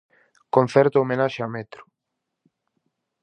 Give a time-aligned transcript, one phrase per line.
[0.55, 1.81] Concerto homenaxe a metro.